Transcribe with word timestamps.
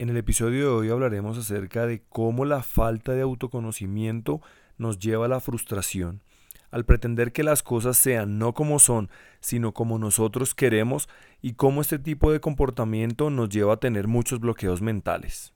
En 0.00 0.10
el 0.10 0.16
episodio 0.16 0.60
de 0.60 0.66
hoy 0.66 0.90
hablaremos 0.90 1.36
acerca 1.36 1.84
de 1.84 2.04
cómo 2.08 2.44
la 2.44 2.62
falta 2.62 3.14
de 3.14 3.22
autoconocimiento 3.22 4.40
nos 4.76 5.00
lleva 5.00 5.24
a 5.24 5.28
la 5.28 5.40
frustración. 5.40 6.22
Al 6.70 6.84
pretender 6.84 7.32
que 7.32 7.42
las 7.42 7.64
cosas 7.64 7.96
sean 7.96 8.38
no 8.38 8.54
como 8.54 8.78
son, 8.78 9.10
sino 9.40 9.74
como 9.74 9.98
nosotros 9.98 10.54
queremos, 10.54 11.08
y 11.42 11.54
cómo 11.54 11.80
este 11.80 11.98
tipo 11.98 12.30
de 12.30 12.38
comportamiento 12.38 13.28
nos 13.28 13.48
lleva 13.48 13.74
a 13.74 13.78
tener 13.78 14.06
muchos 14.06 14.38
bloqueos 14.38 14.82
mentales. 14.82 15.52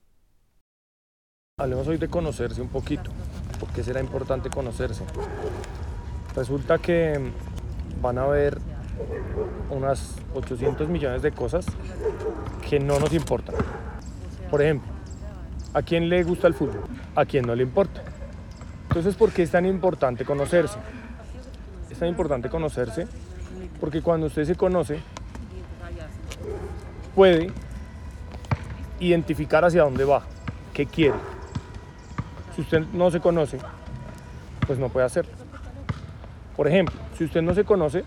Hablemos 1.60 1.86
hoy 1.86 1.98
de 1.98 2.08
conocerse 2.08 2.60
un 2.60 2.68
poquito. 2.68 3.12
¿Por 3.60 3.68
qué 3.68 3.84
será 3.84 4.00
importante 4.00 4.50
conocerse? 4.50 5.04
Resulta 6.34 6.78
que 6.78 7.30
van 8.00 8.18
a 8.18 8.24
haber 8.24 8.58
unas 9.70 10.16
800 10.34 10.88
millones 10.88 11.22
de 11.22 11.30
cosas 11.30 11.64
que 12.68 12.80
no 12.80 12.98
nos 12.98 13.12
importan. 13.12 13.54
Por 14.52 14.60
ejemplo, 14.60 14.92
¿a 15.72 15.80
quién 15.80 16.10
le 16.10 16.22
gusta 16.24 16.46
el 16.46 16.52
fútbol? 16.52 16.84
¿A 17.16 17.24
quién 17.24 17.46
no 17.46 17.54
le 17.54 17.62
importa? 17.62 18.02
Entonces, 18.82 19.14
¿por 19.14 19.32
qué 19.32 19.44
es 19.44 19.50
tan 19.50 19.64
importante 19.64 20.26
conocerse? 20.26 20.78
Es 21.90 21.98
tan 21.98 22.10
importante 22.10 22.50
conocerse 22.50 23.06
porque 23.80 24.02
cuando 24.02 24.26
usted 24.26 24.44
se 24.44 24.54
conoce, 24.54 25.00
puede 27.14 27.50
identificar 29.00 29.64
hacia 29.64 29.84
dónde 29.84 30.04
va, 30.04 30.22
qué 30.74 30.84
quiere. 30.84 31.16
Si 32.54 32.60
usted 32.60 32.82
no 32.92 33.10
se 33.10 33.20
conoce, 33.20 33.58
pues 34.66 34.78
no 34.78 34.90
puede 34.90 35.06
hacerlo. 35.06 35.32
Por 36.58 36.68
ejemplo, 36.68 37.00
si 37.16 37.24
usted 37.24 37.40
no 37.40 37.54
se 37.54 37.64
conoce, 37.64 38.04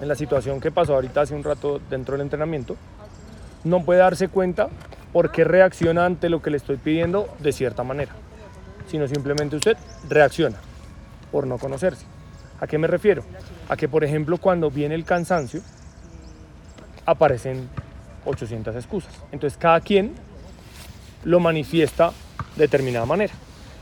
en 0.00 0.06
la 0.06 0.14
situación 0.14 0.60
que 0.60 0.70
pasó 0.70 0.94
ahorita 0.94 1.22
hace 1.22 1.34
un 1.34 1.42
rato 1.42 1.80
dentro 1.90 2.12
del 2.12 2.20
entrenamiento, 2.20 2.76
no 3.64 3.84
puede 3.84 3.98
darse 3.98 4.28
cuenta 4.28 4.68
por 5.14 5.30
qué 5.30 5.44
reacciona 5.44 6.06
ante 6.06 6.28
lo 6.28 6.42
que 6.42 6.50
le 6.50 6.56
estoy 6.56 6.76
pidiendo 6.76 7.28
de 7.38 7.52
cierta 7.52 7.84
manera, 7.84 8.10
sino 8.88 9.06
simplemente 9.06 9.54
usted 9.54 9.76
reacciona 10.08 10.56
por 11.30 11.46
no 11.46 11.56
conocerse. 11.56 12.04
¿A 12.60 12.66
qué 12.66 12.78
me 12.78 12.88
refiero? 12.88 13.22
A 13.68 13.76
que, 13.76 13.88
por 13.88 14.02
ejemplo, 14.02 14.38
cuando 14.38 14.72
viene 14.72 14.96
el 14.96 15.04
cansancio, 15.04 15.60
aparecen 17.06 17.68
800 18.24 18.74
excusas. 18.74 19.14
Entonces, 19.30 19.56
cada 19.56 19.80
quien 19.80 20.14
lo 21.22 21.38
manifiesta 21.38 22.10
de 22.56 22.62
determinada 22.62 23.06
manera. 23.06 23.34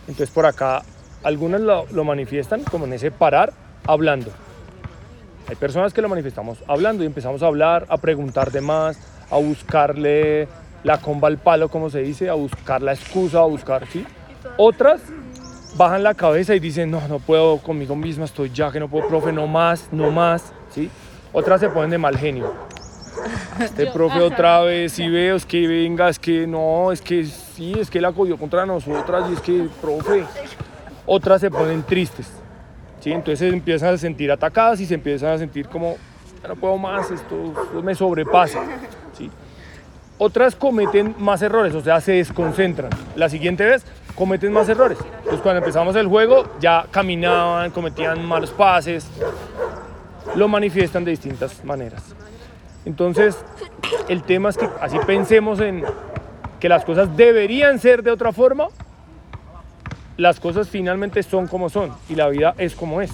Entonces, 0.02 0.30
por 0.30 0.44
acá, 0.44 0.82
algunos 1.22 1.62
lo, 1.62 1.86
lo 1.92 2.04
manifiestan 2.04 2.62
como 2.64 2.84
en 2.84 2.92
ese 2.92 3.10
parar 3.10 3.54
hablando. 3.86 4.30
Hay 5.48 5.56
personas 5.56 5.94
que 5.94 6.02
lo 6.02 6.10
manifestamos 6.10 6.58
hablando 6.68 7.04
y 7.04 7.06
empezamos 7.06 7.42
a 7.42 7.46
hablar, 7.46 7.86
a 7.88 7.96
preguntar 7.96 8.52
de 8.52 8.60
más, 8.60 8.98
a 9.30 9.38
buscarle 9.38 10.46
la 10.84 10.98
comba 10.98 11.28
al 11.28 11.38
palo, 11.38 11.68
como 11.68 11.90
se 11.90 12.00
dice, 12.00 12.28
a 12.28 12.34
buscar 12.34 12.82
la 12.82 12.92
excusa, 12.92 13.40
a 13.40 13.44
buscar, 13.44 13.86
¿sí? 13.86 14.04
Otras 14.56 15.00
bajan 15.76 16.02
la 16.02 16.14
cabeza 16.14 16.54
y 16.54 16.60
dicen, 16.60 16.90
no, 16.90 17.06
no 17.08 17.18
puedo 17.18 17.58
conmigo 17.58 17.96
misma, 17.96 18.24
estoy 18.24 18.50
ya, 18.50 18.70
que 18.70 18.80
no 18.80 18.88
puedo, 18.88 19.08
profe, 19.08 19.32
no 19.32 19.46
más, 19.46 19.88
no 19.92 20.10
más, 20.10 20.52
¿sí? 20.70 20.90
Otras 21.32 21.60
se 21.60 21.68
ponen 21.68 21.90
de 21.90 21.98
mal 21.98 22.16
genio. 22.16 22.52
Este 23.60 23.86
profe 23.86 24.20
otra 24.20 24.62
vez, 24.62 24.92
si 24.92 25.08
veo, 25.08 25.36
es 25.36 25.44
que 25.44 25.66
venga, 25.66 26.08
es 26.08 26.18
que 26.18 26.46
no, 26.46 26.90
es 26.90 27.00
que 27.00 27.24
sí, 27.24 27.74
es 27.78 27.90
que 27.90 28.00
la 28.00 28.10
cogió 28.10 28.36
contra 28.36 28.64
nosotras 28.66 29.30
y 29.30 29.34
es 29.34 29.40
que, 29.40 29.68
profe. 29.80 30.24
Otras 31.06 31.40
se 31.40 31.50
ponen 31.50 31.82
tristes, 31.82 32.28
¿sí? 33.00 33.12
Entonces 33.12 33.38
se 33.38 33.48
empiezan 33.48 33.94
a 33.94 33.98
sentir 33.98 34.32
atacadas 34.32 34.80
y 34.80 34.86
se 34.86 34.94
empiezan 34.94 35.30
a 35.30 35.38
sentir 35.38 35.68
como, 35.68 35.96
no 36.46 36.56
puedo 36.56 36.76
más, 36.78 37.10
esto, 37.10 37.52
esto 37.62 37.82
me 37.82 37.94
sobrepasa. 37.94 38.62
Otras 40.18 40.54
cometen 40.54 41.14
más 41.18 41.42
errores, 41.42 41.74
o 41.74 41.80
sea, 41.80 42.00
se 42.00 42.12
desconcentran. 42.12 42.90
La 43.16 43.28
siguiente 43.28 43.64
vez 43.64 43.84
cometen 44.14 44.52
más 44.52 44.68
errores. 44.68 44.98
Entonces 45.18 45.40
cuando 45.40 45.58
empezamos 45.58 45.96
el 45.96 46.06
juego 46.06 46.44
ya 46.60 46.86
caminaban, 46.90 47.70
cometían 47.70 48.24
malos 48.24 48.50
pases, 48.50 49.06
lo 50.34 50.48
manifiestan 50.48 51.04
de 51.04 51.10
distintas 51.10 51.64
maneras. 51.64 52.02
Entonces, 52.84 53.36
el 54.08 54.22
tema 54.22 54.48
es 54.48 54.58
que 54.58 54.68
así 54.80 54.98
pensemos 55.06 55.60
en 55.60 55.84
que 56.58 56.68
las 56.68 56.84
cosas 56.84 57.16
deberían 57.16 57.78
ser 57.78 58.02
de 58.02 58.10
otra 58.10 58.32
forma, 58.32 58.68
las 60.16 60.40
cosas 60.40 60.68
finalmente 60.68 61.22
son 61.22 61.46
como 61.46 61.68
son 61.68 61.92
y 62.08 62.14
la 62.14 62.28
vida 62.28 62.54
es 62.58 62.74
como 62.74 63.00
es. 63.00 63.10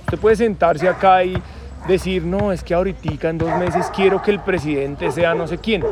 Usted 0.00 0.18
puede 0.18 0.36
sentarse 0.36 0.88
acá 0.88 1.24
y 1.24 1.40
decir, 1.86 2.24
no, 2.24 2.52
es 2.52 2.62
que 2.62 2.74
ahorita 2.74 3.28
en 3.28 3.38
dos 3.38 3.56
meses 3.58 3.90
quiero 3.94 4.22
que 4.22 4.30
el 4.30 4.40
presidente 4.40 5.10
sea 5.12 5.34
no 5.34 5.46
sé 5.46 5.58
quién. 5.58 5.84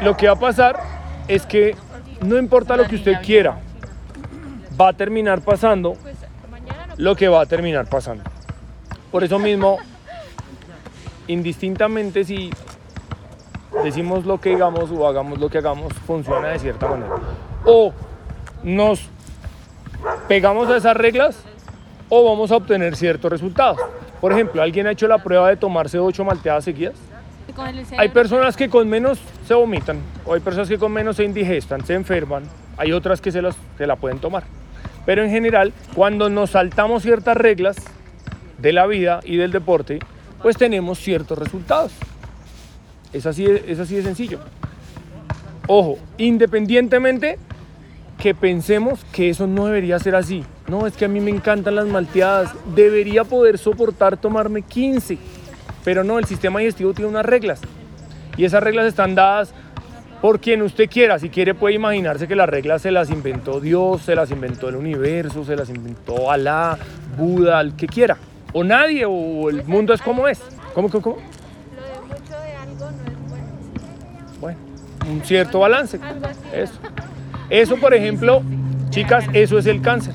Lo 0.00 0.16
que 0.16 0.26
va 0.26 0.34
a 0.34 0.38
pasar 0.38 0.80
es 1.26 1.46
que 1.46 1.76
no 2.20 2.36
importa 2.36 2.76
lo 2.76 2.84
que 2.84 2.96
usted 2.96 3.14
quiera, 3.22 3.58
va 4.80 4.88
a 4.88 4.92
terminar 4.92 5.40
pasando 5.40 5.96
lo 6.96 7.14
que 7.14 7.28
va 7.28 7.42
a 7.42 7.46
terminar 7.46 7.86
pasando. 7.88 8.24
Por 9.10 9.24
eso 9.24 9.38
mismo, 9.38 9.78
indistintamente 11.28 12.24
si 12.24 12.50
decimos 13.84 14.26
lo 14.26 14.40
que 14.40 14.50
digamos 14.50 14.90
o 14.90 15.06
hagamos 15.06 15.38
lo 15.38 15.48
que 15.48 15.58
hagamos, 15.58 15.92
funciona 16.06 16.48
de 16.48 16.58
cierta 16.58 16.88
manera. 16.88 17.14
O 17.64 17.92
nos 18.62 19.08
pegamos 20.26 20.68
a 20.68 20.76
esas 20.76 20.96
reglas 20.96 21.38
o 22.08 22.24
vamos 22.24 22.50
a 22.50 22.56
obtener 22.56 22.96
ciertos 22.96 23.30
resultados. 23.30 23.78
Por 24.20 24.32
ejemplo, 24.32 24.62
¿alguien 24.62 24.86
ha 24.86 24.92
hecho 24.92 25.06
la 25.06 25.18
prueba 25.18 25.48
de 25.48 25.56
tomarse 25.56 25.98
ocho 25.98 26.24
malteadas 26.24 26.64
seguidas? 26.64 26.94
Hay 27.96 28.08
personas 28.10 28.56
que 28.56 28.68
con 28.68 28.88
menos 28.88 29.18
se 29.46 29.54
vomitan, 29.54 29.98
o 30.24 30.34
hay 30.34 30.40
personas 30.40 30.68
que 30.68 30.78
con 30.78 30.92
menos 30.92 31.16
se 31.16 31.24
indigestan, 31.24 31.84
se 31.84 31.94
enferman, 31.94 32.44
hay 32.76 32.92
otras 32.92 33.20
que 33.20 33.32
se, 33.32 33.42
las, 33.42 33.56
se 33.76 33.86
la 33.86 33.96
pueden 33.96 34.18
tomar. 34.18 34.44
Pero 35.06 35.24
en 35.24 35.30
general, 35.30 35.72
cuando 35.94 36.28
nos 36.28 36.50
saltamos 36.50 37.02
ciertas 37.02 37.36
reglas 37.36 37.76
de 38.58 38.72
la 38.72 38.86
vida 38.86 39.20
y 39.24 39.36
del 39.36 39.50
deporte, 39.50 40.00
pues 40.42 40.56
tenemos 40.56 40.98
ciertos 40.98 41.38
resultados. 41.38 41.92
Es 43.12 43.24
así, 43.26 43.46
es 43.46 43.78
así 43.80 43.96
de 43.96 44.02
sencillo. 44.02 44.40
Ojo, 45.66 45.98
independientemente 46.18 47.38
que 48.18 48.34
pensemos 48.34 49.04
que 49.12 49.30
eso 49.30 49.46
no 49.46 49.66
debería 49.66 49.98
ser 49.98 50.16
así. 50.16 50.44
No, 50.66 50.86
es 50.86 50.96
que 50.96 51.04
a 51.04 51.08
mí 51.08 51.20
me 51.20 51.30
encantan 51.30 51.76
las 51.76 51.86
malteadas. 51.86 52.52
Debería 52.74 53.24
poder 53.24 53.58
soportar 53.58 54.16
tomarme 54.16 54.62
15. 54.62 55.18
Pero 55.84 56.04
no, 56.04 56.18
el 56.18 56.24
sistema 56.24 56.58
digestivo 56.58 56.92
tiene 56.92 57.10
unas 57.10 57.24
reglas. 57.24 57.60
Y 58.36 58.44
esas 58.44 58.62
reglas 58.62 58.86
están 58.86 59.14
dadas 59.14 59.54
por 60.20 60.40
quien 60.40 60.62
usted 60.62 60.90
quiera. 60.90 61.18
Si 61.18 61.30
quiere 61.30 61.54
puede 61.54 61.76
imaginarse 61.76 62.26
que 62.26 62.34
las 62.34 62.48
reglas 62.48 62.82
se 62.82 62.90
las 62.90 63.08
inventó 63.10 63.60
Dios, 63.60 64.02
se 64.02 64.16
las 64.16 64.30
inventó 64.32 64.68
el 64.68 64.76
universo, 64.76 65.44
se 65.44 65.54
las 65.54 65.70
inventó 65.70 66.30
Alá, 66.30 66.76
Buda, 67.16 67.60
el 67.60 67.74
que 67.76 67.86
quiera. 67.86 68.16
O 68.52 68.64
nadie, 68.64 69.04
o 69.06 69.48
el 69.48 69.64
mundo 69.64 69.94
es 69.94 70.02
como 70.02 70.26
es. 70.26 70.40
¿Cómo, 70.74 70.90
cómo, 70.90 71.02
cómo? 71.02 71.16
Lo 71.16 71.82
de 71.82 72.00
mucho 72.08 72.40
de 72.40 72.52
algo 72.54 72.90
no 72.90 73.10
es 73.10 73.28
bueno. 73.28 73.46
Bueno, 74.40 74.58
un 75.08 75.22
cierto 75.24 75.60
balance. 75.60 76.00
Eso. 76.52 76.74
Eso, 77.50 77.76
por 77.76 77.94
ejemplo, 77.94 78.42
chicas, 78.90 79.24
eso 79.32 79.58
es 79.58 79.64
el 79.64 79.80
cáncer. 79.80 80.12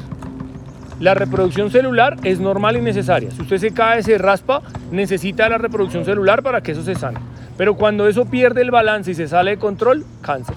La 1.00 1.16
reproducción 1.16 1.72
celular 1.72 2.16
es 2.24 2.40
normal 2.40 2.78
y 2.78 2.82
necesaria. 2.82 3.32
Si 3.32 3.42
usted 3.42 3.58
se 3.58 3.74
cae, 3.74 4.04
se 4.04 4.20
raspa, 4.20 4.62
necesita 4.92 5.50
la 5.50 5.58
reproducción 5.58 6.06
celular 6.06 6.44
para 6.44 6.62
que 6.62 6.74
eso 6.74 6.84
se 6.84 6.94
sane. 6.94 7.20
Pero 7.58 7.76
cuando 7.76 8.08
eso 8.08 8.26
pierde 8.26 8.62
el 8.62 8.70
balance 8.70 9.12
y 9.12 9.16
se 9.16 9.28
sale 9.28 9.52
de 9.52 9.58
control, 9.58 10.06
cáncer. 10.22 10.56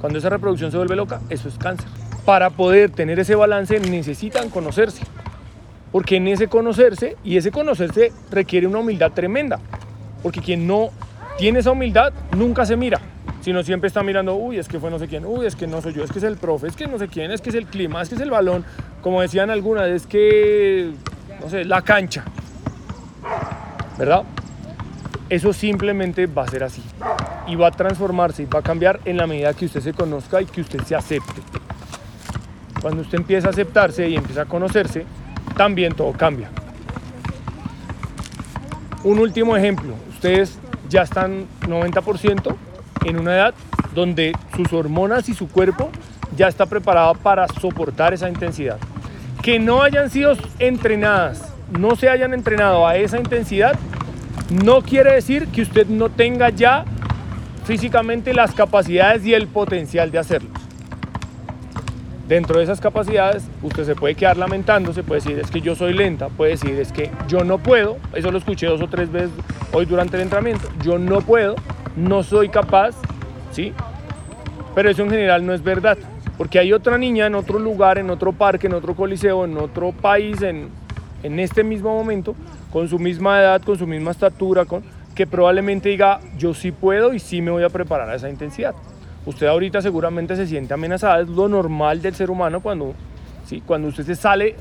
Cuando 0.00 0.20
esa 0.20 0.28
reproducción 0.28 0.70
se 0.70 0.76
vuelve 0.76 0.94
loca, 0.94 1.20
eso 1.28 1.48
es 1.48 1.58
cáncer. 1.58 1.88
Para 2.24 2.50
poder 2.50 2.90
tener 2.90 3.18
ese 3.18 3.34
balance 3.34 3.80
necesitan 3.80 4.48
conocerse. 4.48 5.02
Porque 5.90 6.16
en 6.16 6.28
ese 6.28 6.46
conocerse, 6.46 7.16
y 7.24 7.36
ese 7.36 7.50
conocerse 7.50 8.12
requiere 8.30 8.68
una 8.68 8.78
humildad 8.78 9.10
tremenda. 9.10 9.58
Porque 10.22 10.40
quien 10.40 10.68
no 10.68 10.90
tiene 11.36 11.58
esa 11.58 11.72
humildad 11.72 12.12
nunca 12.36 12.64
se 12.64 12.76
mira 12.76 13.00
sino 13.42 13.62
siempre 13.64 13.88
está 13.88 14.02
mirando, 14.02 14.36
uy, 14.36 14.58
es 14.58 14.68
que 14.68 14.78
fue 14.78 14.90
no 14.90 14.98
sé 14.98 15.08
quién, 15.08 15.26
uy, 15.26 15.46
es 15.46 15.56
que 15.56 15.66
no 15.66 15.82
soy 15.82 15.92
yo, 15.92 16.04
es 16.04 16.12
que 16.12 16.18
es 16.18 16.24
el 16.24 16.36
profe, 16.36 16.68
es 16.68 16.76
que 16.76 16.86
no 16.86 16.96
sé 16.98 17.08
quién, 17.08 17.32
es 17.32 17.40
que 17.40 17.50
es 17.50 17.56
el 17.56 17.66
clima, 17.66 18.00
es 18.00 18.08
que 18.08 18.14
es 18.14 18.20
el 18.20 18.30
balón, 18.30 18.64
como 19.02 19.20
decían 19.20 19.50
algunas, 19.50 19.88
es 19.88 20.06
que, 20.06 20.92
no 21.40 21.50
sé, 21.50 21.64
la 21.64 21.82
cancha, 21.82 22.24
¿verdad? 23.98 24.22
Eso 25.28 25.52
simplemente 25.52 26.26
va 26.26 26.44
a 26.44 26.48
ser 26.48 26.62
así 26.62 26.82
y 27.48 27.56
va 27.56 27.68
a 27.68 27.70
transformarse 27.72 28.44
y 28.44 28.46
va 28.46 28.60
a 28.60 28.62
cambiar 28.62 29.00
en 29.04 29.16
la 29.16 29.26
medida 29.26 29.52
que 29.54 29.64
usted 29.64 29.80
se 29.80 29.92
conozca 29.92 30.40
y 30.40 30.46
que 30.46 30.60
usted 30.60 30.80
se 30.82 30.94
acepte. 30.94 31.42
Cuando 32.80 33.02
usted 33.02 33.18
empieza 33.18 33.48
a 33.48 33.50
aceptarse 33.50 34.08
y 34.08 34.14
empieza 34.14 34.42
a 34.42 34.44
conocerse, 34.46 35.04
también 35.56 35.94
todo 35.94 36.12
cambia. 36.12 36.48
Un 39.02 39.18
último 39.18 39.56
ejemplo, 39.56 39.94
ustedes 40.10 40.58
ya 40.88 41.02
están 41.02 41.46
90% 41.62 42.56
en 43.04 43.18
una 43.18 43.34
edad 43.34 43.54
donde 43.94 44.32
sus 44.56 44.72
hormonas 44.72 45.28
y 45.28 45.34
su 45.34 45.48
cuerpo 45.48 45.90
ya 46.36 46.48
está 46.48 46.66
preparado 46.66 47.14
para 47.14 47.46
soportar 47.48 48.14
esa 48.14 48.28
intensidad. 48.28 48.78
Que 49.42 49.58
no 49.58 49.82
hayan 49.82 50.10
sido 50.10 50.36
entrenadas, 50.58 51.52
no 51.78 51.96
se 51.96 52.08
hayan 52.08 52.32
entrenado 52.34 52.86
a 52.86 52.96
esa 52.96 53.18
intensidad, 53.18 53.78
no 54.64 54.82
quiere 54.82 55.14
decir 55.14 55.48
que 55.48 55.62
usted 55.62 55.86
no 55.86 56.08
tenga 56.08 56.50
ya 56.50 56.84
físicamente 57.64 58.34
las 58.34 58.52
capacidades 58.52 59.24
y 59.24 59.34
el 59.34 59.46
potencial 59.46 60.10
de 60.10 60.18
hacerlo. 60.18 60.50
Dentro 62.28 62.58
de 62.58 62.64
esas 62.64 62.80
capacidades, 62.80 63.44
usted 63.62 63.84
se 63.84 63.94
puede 63.94 64.14
quedar 64.14 64.36
lamentando, 64.36 64.92
se 64.92 65.02
puede 65.02 65.20
decir 65.20 65.38
es 65.38 65.50
que 65.50 65.60
yo 65.60 65.74
soy 65.74 65.92
lenta, 65.92 66.28
puede 66.28 66.52
decir 66.52 66.78
es 66.78 66.92
que 66.92 67.10
yo 67.28 67.44
no 67.44 67.58
puedo, 67.58 67.98
eso 68.14 68.30
lo 68.30 68.38
escuché 68.38 68.66
dos 68.66 68.80
o 68.80 68.88
tres 68.88 69.10
veces 69.10 69.30
hoy 69.72 69.86
durante 69.86 70.16
el 70.16 70.22
entrenamiento, 70.22 70.68
yo 70.82 70.98
no 70.98 71.20
puedo, 71.20 71.56
no 71.96 72.22
soy 72.22 72.48
capaz, 72.48 72.94
¿sí? 73.50 73.72
Pero 74.74 74.90
eso 74.90 75.02
en 75.02 75.10
general 75.10 75.44
no 75.44 75.52
es 75.52 75.62
verdad, 75.62 75.98
porque 76.38 76.58
hay 76.58 76.72
otra 76.72 76.98
niña 76.98 77.26
en 77.26 77.34
otro 77.34 77.58
lugar, 77.58 77.98
en 77.98 78.10
otro 78.10 78.32
parque, 78.32 78.66
en 78.66 78.74
otro 78.74 78.94
coliseo, 78.94 79.44
en 79.44 79.56
otro 79.58 79.92
país, 79.92 80.40
en, 80.42 80.70
en 81.22 81.38
este 81.38 81.62
mismo 81.62 81.94
momento, 81.94 82.34
con 82.72 82.88
su 82.88 82.98
misma 82.98 83.40
edad, 83.40 83.62
con 83.62 83.78
su 83.78 83.86
misma 83.86 84.12
estatura, 84.12 84.64
con, 84.64 84.82
que 85.14 85.26
probablemente 85.26 85.90
diga, 85.90 86.20
yo 86.38 86.54
sí 86.54 86.72
puedo 86.72 87.12
y 87.12 87.18
sí 87.18 87.42
me 87.42 87.50
voy 87.50 87.64
a 87.64 87.68
preparar 87.68 88.08
a 88.08 88.14
esa 88.14 88.30
intensidad. 88.30 88.74
Usted 89.26 89.46
ahorita 89.46 89.82
seguramente 89.82 90.36
se 90.36 90.46
siente 90.46 90.74
amenazada, 90.74 91.20
es 91.20 91.28
lo 91.28 91.48
normal 91.48 92.02
del 92.02 92.14
ser 92.14 92.30
humano 92.30 92.60
cuando, 92.60 92.94
¿sí? 93.44 93.62
cuando 93.64 93.88
usted 93.88 94.04
se 94.04 94.16
sale 94.16 94.56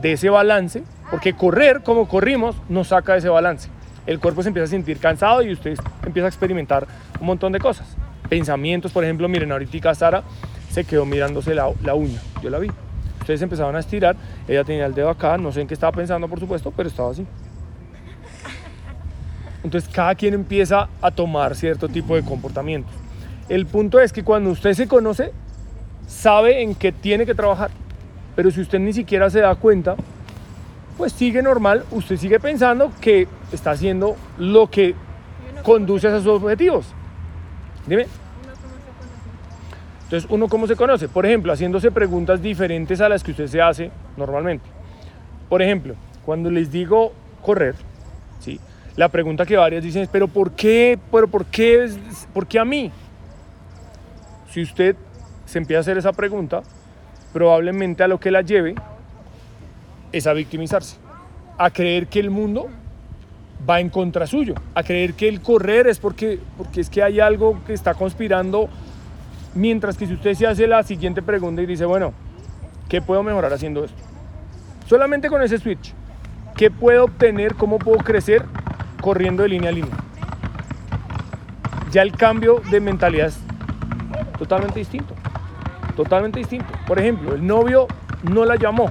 de 0.00 0.12
ese 0.12 0.30
balance, 0.30 0.82
porque 1.10 1.34
correr 1.34 1.82
como 1.82 2.08
corrimos 2.08 2.56
nos 2.68 2.88
saca 2.88 3.12
de 3.12 3.18
ese 3.18 3.28
balance. 3.28 3.68
El 4.06 4.20
cuerpo 4.20 4.42
se 4.42 4.48
empieza 4.48 4.64
a 4.64 4.68
sentir 4.68 4.98
cansado 4.98 5.42
y 5.42 5.52
usted 5.52 5.76
empieza 6.06 6.26
a 6.26 6.28
experimentar 6.28 6.86
un 7.20 7.26
montón 7.26 7.52
de 7.52 7.58
cosas. 7.58 7.86
Pensamientos, 8.28 8.92
por 8.92 9.04
ejemplo, 9.04 9.28
miren, 9.28 9.52
ahorita 9.52 9.94
Sara 9.94 10.22
se 10.70 10.84
quedó 10.84 11.04
mirándose 11.04 11.54
la, 11.54 11.68
uña, 11.94 12.20
yo 12.42 12.50
la 12.50 12.58
vi. 12.58 12.70
Ustedes 13.20 13.42
empezaban 13.42 13.74
a 13.76 13.80
estirar, 13.80 14.16
ella 14.46 14.64
tenía 14.64 14.86
el 14.86 14.94
dedo 14.94 15.10
acá, 15.10 15.36
no 15.36 15.52
sé 15.52 15.60
en 15.60 15.66
qué 15.66 15.74
estaba 15.74 15.92
pensando, 15.92 16.28
por 16.28 16.38
supuesto, 16.40 16.72
pero 16.74 16.88
estaba 16.88 17.10
así. 17.10 17.26
Entonces 19.64 19.90
cada 19.92 20.14
quien 20.14 20.34
empieza 20.34 20.88
a 21.02 21.10
tomar 21.10 21.56
cierto 21.56 21.88
tipo 21.88 22.14
de 22.14 22.22
comportamientos. 22.22 22.94
El 23.48 23.66
punto 23.66 24.00
es 24.00 24.12
que 24.12 24.22
cuando 24.22 24.50
usted 24.50 24.74
se 24.74 24.86
conoce, 24.86 25.32
sabe 26.06 26.62
en 26.62 26.74
qué 26.74 26.92
tiene 26.92 27.26
que 27.26 27.34
trabajar. 27.34 27.70
Pero 28.36 28.50
si 28.50 28.60
usted 28.60 28.78
ni 28.78 28.92
siquiera 28.92 29.28
se 29.28 29.40
da 29.40 29.54
cuenta, 29.56 29.96
pues 30.96 31.12
sigue 31.12 31.42
normal, 31.42 31.84
usted 31.90 32.16
sigue 32.16 32.38
pensando 32.38 32.92
que 33.00 33.26
está 33.52 33.72
haciendo 33.72 34.16
lo 34.38 34.68
que 34.70 34.94
conduce 35.66 36.06
a 36.06 36.16
sus 36.18 36.28
objetivos. 36.28 36.86
Dime. 37.88 38.06
Entonces, 40.04 40.30
¿uno 40.30 40.46
cómo 40.46 40.68
se 40.68 40.76
conoce? 40.76 41.08
Por 41.08 41.26
ejemplo, 41.26 41.52
haciéndose 41.52 41.90
preguntas 41.90 42.40
diferentes 42.40 43.00
a 43.00 43.08
las 43.08 43.24
que 43.24 43.32
usted 43.32 43.48
se 43.48 43.60
hace 43.60 43.90
normalmente. 44.16 44.64
Por 45.48 45.60
ejemplo, 45.60 45.96
cuando 46.24 46.52
les 46.52 46.70
digo 46.70 47.12
correr, 47.42 47.74
¿sí? 48.38 48.60
la 48.94 49.08
pregunta 49.08 49.44
que 49.44 49.56
varias 49.56 49.82
dicen 49.82 50.02
es, 50.02 50.08
¿pero 50.08 50.28
por 50.28 50.52
qué? 50.52 51.00
¿Pero 51.10 51.26
por 51.26 51.44
qué? 51.46 51.92
¿Por 52.32 52.46
qué 52.46 52.60
a 52.60 52.64
mí? 52.64 52.92
Si 54.52 54.62
usted 54.62 54.94
se 55.46 55.58
empieza 55.58 55.78
a 55.78 55.80
hacer 55.80 55.98
esa 55.98 56.12
pregunta, 56.12 56.62
probablemente 57.32 58.04
a 58.04 58.08
lo 58.08 58.20
que 58.20 58.30
la 58.30 58.42
lleve 58.42 58.76
es 60.12 60.28
a 60.28 60.32
victimizarse, 60.32 60.96
a 61.58 61.70
creer 61.70 62.06
que 62.06 62.20
el 62.20 62.30
mundo 62.30 62.68
va 63.68 63.80
en 63.80 63.88
contra 63.90 64.26
suyo, 64.26 64.54
a 64.74 64.82
creer 64.82 65.14
que 65.14 65.28
el 65.28 65.40
correr 65.40 65.86
es 65.86 65.98
porque, 65.98 66.38
porque 66.56 66.80
es 66.80 66.90
que 66.90 67.02
hay 67.02 67.20
algo 67.20 67.62
que 67.66 67.72
está 67.72 67.94
conspirando, 67.94 68.68
mientras 69.54 69.96
que 69.96 70.06
si 70.06 70.14
usted 70.14 70.34
se 70.34 70.46
hace 70.46 70.66
la 70.66 70.82
siguiente 70.82 71.22
pregunta 71.22 71.62
y 71.62 71.66
dice, 71.66 71.84
bueno, 71.84 72.12
¿qué 72.88 73.00
puedo 73.00 73.22
mejorar 73.22 73.52
haciendo 73.52 73.84
esto? 73.84 73.96
Solamente 74.86 75.28
con 75.28 75.42
ese 75.42 75.58
switch, 75.58 75.94
¿qué 76.56 76.70
puedo 76.70 77.04
obtener? 77.04 77.54
¿Cómo 77.54 77.78
puedo 77.78 77.98
crecer 77.98 78.44
corriendo 79.00 79.42
de 79.42 79.48
línea 79.48 79.70
a 79.70 79.72
línea? 79.72 79.96
Ya 81.90 82.02
el 82.02 82.12
cambio 82.12 82.62
de 82.70 82.80
mentalidad 82.80 83.28
es 83.28 83.38
totalmente 84.38 84.78
distinto. 84.78 85.14
Totalmente 85.96 86.38
distinto. 86.38 86.66
Por 86.86 86.98
ejemplo, 86.98 87.34
el 87.34 87.46
novio 87.46 87.86
no 88.30 88.44
la 88.44 88.56
llamó. 88.56 88.90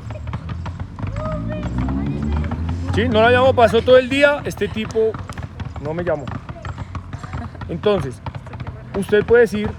Sí, 2.95 3.09
no 3.09 3.21
la 3.21 3.29
llamó, 3.29 3.53
pasó 3.53 3.81
todo 3.81 3.97
el 3.97 4.07
día, 4.07 4.41
este 4.45 4.69
tipo 4.69 5.11
no 5.83 5.93
me 5.93 6.01
llamó. 6.05 6.23
Entonces, 7.67 8.21
usted 8.97 9.25
puede 9.25 9.41
decir, 9.41 9.69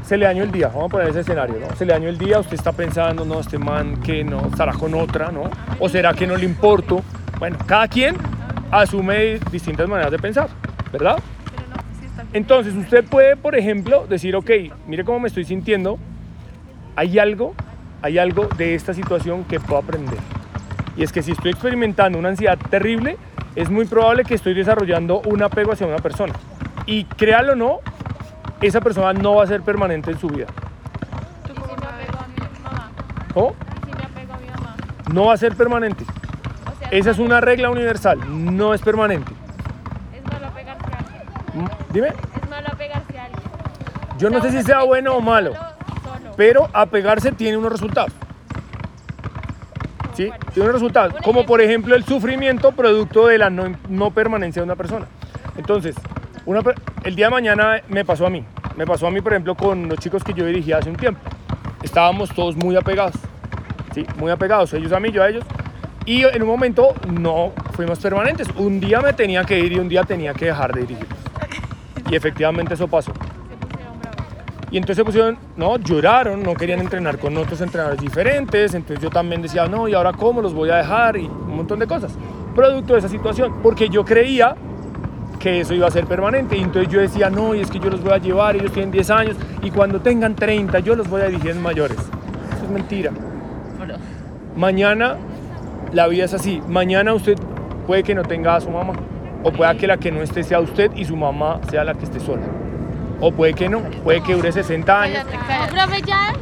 se 0.00 0.16
le 0.16 0.24
dañó 0.24 0.44
el 0.44 0.50
día, 0.50 0.68
vamos 0.68 0.86
a 0.86 0.88
poner 0.88 1.08
ese 1.10 1.20
escenario, 1.20 1.56
¿no? 1.60 1.76
Se 1.76 1.84
le 1.84 1.92
dañó 1.92 2.08
el 2.08 2.16
día, 2.16 2.38
usted 2.38 2.54
está 2.54 2.72
pensando, 2.72 3.26
no, 3.26 3.38
este 3.40 3.58
man 3.58 4.00
que 4.00 4.24
no, 4.24 4.46
estará 4.46 4.72
con 4.72 4.94
otra, 4.94 5.30
¿no? 5.30 5.50
O 5.78 5.90
será 5.90 6.14
que 6.14 6.26
no 6.26 6.38
le 6.38 6.46
importo. 6.46 7.02
Bueno, 7.38 7.58
cada 7.66 7.86
quien 7.86 8.16
asume 8.70 9.38
distintas 9.52 9.86
maneras 9.86 10.10
de 10.10 10.18
pensar, 10.18 10.48
¿verdad? 10.90 11.18
Entonces 12.32 12.74
usted 12.76 13.04
puede, 13.04 13.36
por 13.36 13.54
ejemplo, 13.54 14.06
decir, 14.06 14.34
ok, 14.36 14.50
mire 14.86 15.04
cómo 15.04 15.20
me 15.20 15.28
estoy 15.28 15.44
sintiendo, 15.44 15.98
hay 16.96 17.18
algo, 17.18 17.54
hay 18.00 18.16
algo 18.16 18.46
de 18.56 18.74
esta 18.74 18.94
situación 18.94 19.44
que 19.44 19.60
puedo 19.60 19.82
aprender. 19.82 20.37
Y 20.98 21.02
es 21.04 21.12
que 21.12 21.22
si 21.22 21.30
estoy 21.32 21.52
experimentando 21.52 22.18
una 22.18 22.28
ansiedad 22.28 22.58
terrible, 22.70 23.16
es 23.54 23.70
muy 23.70 23.84
probable 23.86 24.24
que 24.24 24.34
estoy 24.34 24.52
desarrollando 24.52 25.20
un 25.20 25.42
apego 25.42 25.72
hacia 25.72 25.86
una 25.86 25.98
persona. 25.98 26.34
Y 26.86 27.04
créalo 27.04 27.52
o 27.52 27.56
no, 27.56 27.78
esa 28.60 28.80
persona 28.80 29.12
no 29.12 29.36
va 29.36 29.44
a 29.44 29.46
ser 29.46 29.62
permanente 29.62 30.10
en 30.10 30.18
su 30.18 30.26
vida. 30.28 30.46
¿Y 31.44 31.48
si 31.48 31.54
me 31.54 31.62
apego 31.86 32.18
a 32.18 32.26
mi 32.26 32.58
mamá? 32.62 32.90
¿Y 33.86 33.86
si 33.86 33.96
me 33.96 34.04
apego 34.04 34.32
a 34.34 34.38
mi 34.38 34.46
mamá? 34.48 34.76
No 35.12 35.26
va 35.26 35.34
a 35.34 35.36
ser 35.36 35.54
permanente. 35.54 36.04
O 36.04 36.78
sea, 36.78 36.88
Esa 36.90 37.10
es 37.12 37.18
una 37.18 37.40
regla 37.40 37.70
universal, 37.70 38.18
no 38.56 38.74
es 38.74 38.82
permanente. 38.82 39.30
es 40.12 40.24
malo 40.32 40.46
apegarse 40.48 40.84
a 40.92 40.98
alguien. 40.98 41.64
Mm, 41.64 41.92
Dime, 41.92 42.08
Es 42.08 42.50
malo 42.50 42.68
apegarse 42.72 43.18
a 43.18 43.24
alguien. 43.24 43.42
yo 44.18 44.30
no 44.30 44.40
sé 44.42 44.50
si 44.50 44.62
sea 44.64 44.82
bueno 44.82 45.14
o 45.14 45.20
malo, 45.20 45.52
solo. 45.54 46.32
pero 46.36 46.68
apegarse 46.72 47.30
tiene 47.30 47.56
unos 47.56 47.70
resultados. 47.70 48.12
¿Sí? 50.18 50.32
Tiene 50.52 50.68
un 50.68 50.74
resultado, 50.74 51.14
Un 51.14 51.22
como 51.22 51.46
por 51.46 51.60
ejemplo 51.60 51.94
el 51.94 52.04
sufrimiento 52.04 52.72
producto 52.72 53.28
de 53.28 53.38
la 53.38 53.50
no, 53.50 53.72
no 53.88 54.10
permanencia 54.10 54.60
de 54.60 54.64
una 54.64 54.74
persona. 54.74 55.06
Entonces, 55.56 55.94
una 56.44 56.60
el 57.04 57.14
día 57.14 57.26
de 57.26 57.30
mañana 57.30 57.80
me 57.88 58.04
pasó 58.04 58.26
a 58.26 58.30
mí, 58.30 58.44
me 58.76 58.84
pasó 58.84 59.06
a 59.06 59.10
mí 59.12 59.20
por 59.20 59.32
ejemplo 59.32 59.54
con 59.54 59.88
los 59.88 59.98
chicos 59.98 60.24
que 60.24 60.34
yo 60.34 60.44
dirigía 60.44 60.78
hace 60.78 60.90
un 60.90 60.96
tiempo. 60.96 61.20
Estábamos 61.82 62.34
todos 62.34 62.56
muy 62.56 62.74
apegados, 62.74 63.14
¿sí? 63.94 64.04
muy 64.18 64.32
apegados, 64.32 64.74
ellos 64.74 64.90
a 64.92 64.98
mí, 64.98 65.12
yo 65.12 65.22
a 65.22 65.28
ellos. 65.28 65.44
Y 66.04 66.24
en 66.24 66.42
un 66.42 66.48
momento 66.48 66.94
no 67.08 67.52
fuimos 67.74 68.00
permanentes. 68.00 68.48
Un 68.56 68.80
día 68.80 69.00
me 69.00 69.12
tenía 69.12 69.44
que 69.44 69.58
ir 69.58 69.72
y 69.72 69.78
un 69.78 69.88
día 69.88 70.02
tenía 70.02 70.32
que 70.32 70.46
dejar 70.46 70.72
de 70.72 70.80
dirigir. 70.80 71.06
Y 72.10 72.16
efectivamente 72.16 72.74
eso 72.74 72.88
pasó. 72.88 73.12
Y 74.70 74.76
entonces 74.76 74.96
se 74.96 75.04
pusieron, 75.04 75.38
no, 75.56 75.78
lloraron, 75.78 76.42
no 76.42 76.54
querían 76.54 76.80
entrenar 76.80 77.18
con 77.18 77.36
otros 77.36 77.60
entrenadores 77.60 78.00
diferentes. 78.00 78.74
Entonces 78.74 79.02
yo 79.02 79.10
también 79.10 79.40
decía, 79.40 79.66
no, 79.66 79.88
¿y 79.88 79.94
ahora 79.94 80.12
cómo 80.12 80.42
los 80.42 80.52
voy 80.52 80.70
a 80.70 80.76
dejar? 80.76 81.16
Y 81.16 81.26
un 81.26 81.56
montón 81.56 81.78
de 81.78 81.86
cosas. 81.86 82.12
Producto 82.54 82.92
de 82.92 82.98
esa 82.98 83.08
situación, 83.08 83.54
porque 83.62 83.88
yo 83.88 84.04
creía 84.04 84.56
que 85.38 85.60
eso 85.60 85.72
iba 85.72 85.86
a 85.86 85.90
ser 85.90 86.06
permanente. 86.06 86.56
Y 86.56 86.62
entonces 86.62 86.92
yo 86.92 87.00
decía, 87.00 87.30
no, 87.30 87.54
y 87.54 87.60
es 87.60 87.70
que 87.70 87.78
yo 87.78 87.88
los 87.88 88.02
voy 88.02 88.12
a 88.12 88.18
llevar, 88.18 88.56
ellos 88.56 88.72
tienen 88.72 88.90
10 88.90 89.10
años, 89.10 89.36
y 89.62 89.70
cuando 89.70 90.00
tengan 90.00 90.34
30, 90.34 90.80
yo 90.80 90.94
los 90.96 91.08
voy 91.08 91.22
a 91.22 91.26
dirigir 91.26 91.52
en 91.52 91.62
mayores. 91.62 91.98
Eso 91.98 92.64
es 92.64 92.70
mentira. 92.70 93.10
Mañana 94.56 95.16
la 95.92 96.08
vida 96.08 96.24
es 96.24 96.34
así. 96.34 96.60
Mañana 96.68 97.14
usted 97.14 97.36
puede 97.86 98.02
que 98.02 98.14
no 98.14 98.22
tenga 98.24 98.56
a 98.56 98.60
su 98.60 98.70
mamá. 98.70 98.94
O 99.44 99.52
pueda 99.52 99.74
que 99.76 99.86
la 99.86 99.98
que 99.98 100.10
no 100.10 100.20
esté 100.20 100.42
sea 100.42 100.58
usted 100.58 100.90
y 100.96 101.04
su 101.04 101.16
mamá 101.16 101.60
sea 101.70 101.84
la 101.84 101.94
que 101.94 102.04
esté 102.04 102.18
sola. 102.18 102.42
O 103.20 103.32
puede 103.32 103.54
que 103.54 103.68
no. 103.68 103.80
Puede 104.04 104.22
que 104.22 104.34
dure 104.34 104.52
60 104.52 105.00
años. 105.02 105.24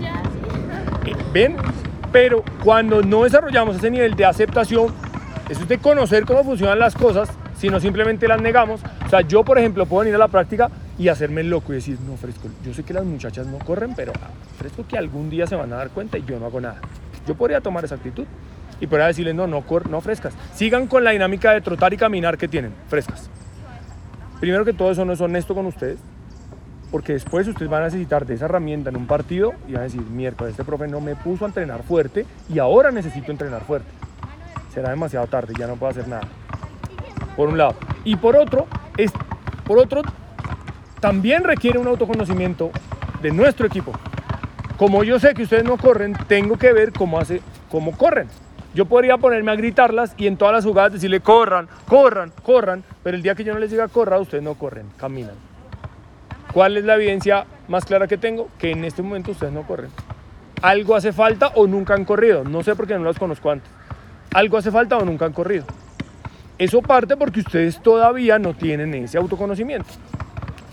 Ya. 0.00 0.22
Eh, 1.06 1.14
¿Ven? 1.32 1.56
Pero 2.12 2.42
cuando 2.64 3.02
no 3.02 3.24
desarrollamos 3.24 3.76
ese 3.76 3.90
nivel 3.90 4.14
de 4.14 4.24
aceptación, 4.24 4.92
eso 5.48 5.62
es 5.62 5.68
de 5.68 5.78
conocer 5.78 6.24
cómo 6.24 6.44
funcionan 6.44 6.78
las 6.78 6.94
cosas, 6.94 7.28
sino 7.58 7.80
simplemente 7.80 8.26
las 8.28 8.40
negamos. 8.40 8.80
O 9.04 9.08
sea, 9.08 9.20
yo, 9.22 9.44
por 9.44 9.58
ejemplo, 9.58 9.86
puedo 9.86 10.00
venir 10.00 10.14
a 10.14 10.18
la 10.18 10.28
práctica 10.28 10.70
y 10.98 11.08
hacerme 11.08 11.42
loco 11.44 11.72
y 11.72 11.76
decir, 11.76 11.98
no, 12.06 12.16
Fresco, 12.16 12.48
yo 12.64 12.72
sé 12.72 12.82
que 12.82 12.94
las 12.94 13.04
muchachas 13.04 13.46
no 13.46 13.58
corren, 13.58 13.94
pero 13.94 14.12
Fresco 14.58 14.84
que 14.88 14.96
algún 14.96 15.28
día 15.30 15.46
se 15.46 15.54
van 15.56 15.72
a 15.72 15.76
dar 15.76 15.90
cuenta 15.90 16.16
y 16.18 16.24
yo 16.24 16.38
no 16.38 16.46
hago 16.46 16.60
nada. 16.60 16.80
Yo 17.26 17.34
podría 17.34 17.60
tomar 17.60 17.84
esa 17.84 17.96
actitud 17.96 18.24
y 18.80 18.86
podría 18.86 19.06
decirles, 19.08 19.34
no, 19.34 19.46
no, 19.46 19.60
cor- 19.62 19.88
no 19.90 20.00
frescas. 20.00 20.32
Sigan 20.54 20.86
con 20.86 21.04
la 21.04 21.10
dinámica 21.10 21.52
de 21.52 21.60
trotar 21.60 21.92
y 21.92 21.96
caminar 21.96 22.38
que 22.38 22.48
tienen, 22.48 22.72
frescas. 22.88 23.28
Primero 24.40 24.64
que 24.64 24.72
todo, 24.72 24.90
eso 24.90 25.04
no 25.04 25.12
es 25.12 25.20
honesto 25.20 25.54
con 25.54 25.66
ustedes, 25.66 25.98
porque 26.90 27.14
después 27.14 27.46
ustedes 27.48 27.70
van 27.70 27.82
a 27.82 27.86
necesitar 27.86 28.26
de 28.26 28.34
esa 28.34 28.44
herramienta 28.44 28.90
en 28.90 28.96
un 28.96 29.06
partido 29.06 29.52
y 29.68 29.72
van 29.72 29.80
a 29.80 29.84
decir, 29.84 30.02
miércoles, 30.02 30.52
este 30.52 30.64
profe 30.64 30.88
no 30.88 31.00
me 31.00 31.16
puso 31.16 31.44
a 31.44 31.48
entrenar 31.48 31.82
fuerte 31.82 32.26
y 32.48 32.58
ahora 32.58 32.90
necesito 32.90 33.32
entrenar 33.32 33.62
fuerte. 33.64 33.88
Será 34.72 34.90
demasiado 34.90 35.26
tarde, 35.26 35.54
ya 35.58 35.66
no 35.66 35.76
puedo 35.76 35.90
hacer 35.90 36.06
nada. 36.06 36.28
Por 37.36 37.48
un 37.48 37.58
lado. 37.58 37.74
Y 38.04 38.16
por 38.16 38.36
otro, 38.36 38.66
es, 38.96 39.12
por 39.64 39.78
otro, 39.78 40.02
también 41.00 41.44
requiere 41.44 41.78
un 41.78 41.86
autoconocimiento 41.86 42.70
de 43.20 43.30
nuestro 43.30 43.66
equipo. 43.66 43.92
Como 44.76 45.04
yo 45.04 45.18
sé 45.18 45.34
que 45.34 45.42
ustedes 45.42 45.64
no 45.64 45.78
corren, 45.78 46.14
tengo 46.28 46.56
que 46.58 46.72
ver 46.72 46.92
cómo, 46.92 47.18
hace, 47.18 47.40
cómo 47.70 47.96
corren. 47.96 48.28
Yo 48.74 48.84
podría 48.84 49.16
ponerme 49.16 49.50
a 49.50 49.56
gritarlas 49.56 50.14
y 50.18 50.26
en 50.26 50.36
todas 50.36 50.54
las 50.54 50.64
jugadas 50.64 50.92
decirle 50.92 51.20
corran, 51.20 51.66
corran, 51.88 52.30
corran, 52.42 52.84
pero 53.02 53.16
el 53.16 53.22
día 53.22 53.34
que 53.34 53.42
yo 53.42 53.54
no 53.54 53.58
les 53.58 53.70
diga 53.70 53.88
corra, 53.88 54.18
ustedes 54.18 54.44
no 54.44 54.54
corren, 54.54 54.86
caminan. 54.98 55.55
¿Cuál 56.52 56.76
es 56.76 56.84
la 56.84 56.94
evidencia 56.94 57.46
más 57.68 57.84
clara 57.84 58.06
que 58.06 58.16
tengo? 58.16 58.48
Que 58.58 58.70
en 58.70 58.84
este 58.84 59.02
momento 59.02 59.32
ustedes 59.32 59.52
no 59.52 59.62
corren. 59.62 59.90
Algo 60.62 60.94
hace 60.94 61.12
falta 61.12 61.48
o 61.54 61.66
nunca 61.66 61.94
han 61.94 62.04
corrido. 62.04 62.44
No 62.44 62.62
sé 62.62 62.74
por 62.74 62.86
qué 62.86 62.94
no 62.94 63.04
los 63.04 63.18
conozco 63.18 63.50
antes. 63.50 63.70
Algo 64.32 64.56
hace 64.56 64.70
falta 64.70 64.96
o 64.96 65.04
nunca 65.04 65.26
han 65.26 65.32
corrido. 65.32 65.64
Eso 66.58 66.80
parte 66.80 67.16
porque 67.16 67.40
ustedes 67.40 67.82
todavía 67.82 68.38
no 68.38 68.54
tienen 68.54 68.94
ese 68.94 69.18
autoconocimiento. 69.18 69.88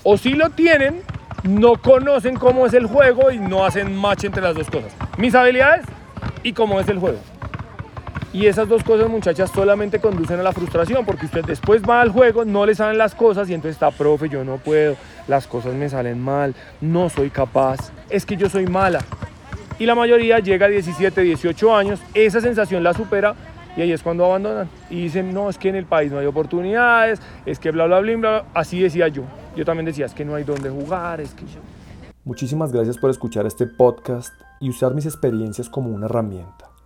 O 0.03 0.17
si 0.17 0.33
lo 0.33 0.49
tienen, 0.49 1.01
no 1.43 1.75
conocen 1.75 2.35
cómo 2.35 2.65
es 2.65 2.73
el 2.73 2.87
juego 2.87 3.31
y 3.31 3.39
no 3.39 3.65
hacen 3.65 3.95
match 3.95 4.23
entre 4.23 4.41
las 4.41 4.55
dos 4.55 4.69
cosas. 4.69 4.95
Mis 5.17 5.35
habilidades 5.35 5.85
y 6.41 6.53
cómo 6.53 6.79
es 6.79 6.87
el 6.87 6.99
juego. 6.99 7.19
Y 8.33 8.47
esas 8.47 8.67
dos 8.67 8.83
cosas, 8.83 9.09
muchachas, 9.09 9.51
solamente 9.51 9.99
conducen 9.99 10.39
a 10.39 10.43
la 10.43 10.51
frustración, 10.51 11.05
porque 11.05 11.27
usted 11.27 11.45
después 11.45 11.83
va 11.87 12.01
al 12.01 12.09
juego, 12.09 12.43
no 12.43 12.65
le 12.65 12.73
salen 12.73 12.97
las 12.97 13.13
cosas 13.13 13.47
y 13.47 13.53
entonces 13.53 13.75
está, 13.75 13.91
profe, 13.91 14.27
yo 14.27 14.43
no 14.43 14.57
puedo, 14.57 14.95
las 15.27 15.45
cosas 15.45 15.75
me 15.75 15.87
salen 15.87 16.19
mal, 16.19 16.55
no 16.81 17.09
soy 17.09 17.29
capaz, 17.29 17.91
es 18.09 18.25
que 18.25 18.35
yo 18.35 18.49
soy 18.49 18.65
mala. 18.65 19.01
Y 19.77 19.85
la 19.85 19.93
mayoría 19.93 20.39
llega 20.39 20.65
a 20.65 20.69
17, 20.69 21.21
18 21.21 21.75
años, 21.75 21.99
esa 22.15 22.41
sensación 22.41 22.83
la 22.83 22.95
supera 22.95 23.35
y 23.75 23.81
ahí 23.81 23.91
es 23.91 24.03
cuando 24.03 24.25
abandonan. 24.25 24.69
Y 24.89 25.03
dicen, 25.03 25.33
no, 25.33 25.49
es 25.49 25.57
que 25.57 25.69
en 25.69 25.75
el 25.75 25.85
país 25.85 26.11
no 26.11 26.19
hay 26.19 26.25
oportunidades, 26.25 27.19
es 27.45 27.59
que 27.59 27.71
bla, 27.71 27.85
bla, 27.85 27.99
bla, 27.99 28.15
bla. 28.15 28.45
Así 28.53 28.79
decía 28.79 29.07
yo. 29.07 29.23
Yo 29.55 29.65
también 29.65 29.85
decía, 29.85 30.05
es 30.05 30.13
que 30.13 30.25
no 30.25 30.35
hay 30.35 30.43
dónde 30.43 30.69
jugar, 30.69 31.21
es 31.21 31.33
que. 31.33 31.43
Muchísimas 32.23 32.71
gracias 32.71 32.97
por 32.97 33.09
escuchar 33.09 33.45
este 33.45 33.67
podcast 33.67 34.33
y 34.59 34.69
usar 34.69 34.93
mis 34.93 35.05
experiencias 35.05 35.69
como 35.69 35.89
una 35.89 36.05
herramienta. 36.05 36.72